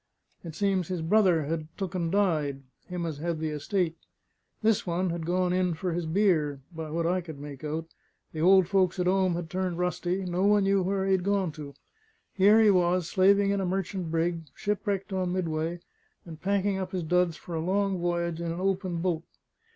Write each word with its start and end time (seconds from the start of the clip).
It 0.43 0.55
seems 0.55 0.87
his 0.87 1.03
brother 1.03 1.43
had 1.43 1.67
took 1.77 1.93
and 1.93 2.11
died, 2.11 2.63
him 2.87 3.05
as 3.05 3.19
had 3.19 3.37
the 3.37 3.49
estate. 3.49 3.97
This 4.63 4.87
one 4.87 5.11
had 5.11 5.27
gone 5.27 5.53
in 5.53 5.75
for 5.75 5.93
his 5.93 6.07
beer, 6.07 6.59
by 6.73 6.89
what 6.89 7.05
I 7.05 7.21
could 7.21 7.37
make 7.37 7.63
out; 7.63 7.85
the 8.33 8.41
old 8.41 8.67
folks 8.67 8.97
at 8.99 9.07
'ome 9.07 9.35
had 9.35 9.47
turned 9.47 9.77
rusty; 9.77 10.25
no 10.25 10.43
one 10.43 10.63
knew 10.63 10.81
where 10.81 11.05
he 11.05 11.11
had 11.11 11.23
gone 11.23 11.51
to. 11.51 11.75
Here 12.33 12.59
he 12.59 12.71
was, 12.71 13.07
slaving 13.07 13.51
in 13.51 13.61
a 13.61 13.65
merchant 13.67 14.09
brig, 14.09 14.45
shipwrecked 14.55 15.13
on 15.13 15.33
Midway, 15.33 15.81
and 16.25 16.41
packing 16.41 16.79
up 16.79 16.93
his 16.93 17.03
duds 17.03 17.37
for 17.37 17.53
a 17.53 17.59
long 17.61 17.99
voyage 17.99 18.41
in 18.41 18.51
a 18.51 18.59
open 18.63 19.01
boat. 19.03 19.21